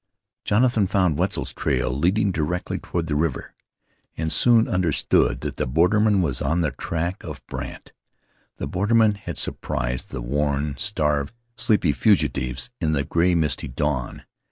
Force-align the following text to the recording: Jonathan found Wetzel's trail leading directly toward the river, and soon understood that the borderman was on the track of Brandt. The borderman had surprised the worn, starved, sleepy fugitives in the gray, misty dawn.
Jonathan 0.45 0.87
found 0.87 1.19
Wetzel's 1.19 1.53
trail 1.53 1.91
leading 1.91 2.31
directly 2.31 2.79
toward 2.79 3.05
the 3.05 3.13
river, 3.15 3.53
and 4.17 4.31
soon 4.31 4.67
understood 4.67 5.41
that 5.41 5.57
the 5.57 5.67
borderman 5.67 6.23
was 6.23 6.41
on 6.41 6.61
the 6.61 6.71
track 6.71 7.23
of 7.23 7.45
Brandt. 7.45 7.93
The 8.57 8.65
borderman 8.67 9.13
had 9.13 9.37
surprised 9.37 10.09
the 10.09 10.19
worn, 10.19 10.75
starved, 10.79 11.35
sleepy 11.55 11.91
fugitives 11.93 12.71
in 12.81 12.93
the 12.93 13.03
gray, 13.03 13.35
misty 13.35 13.67
dawn. 13.67 14.23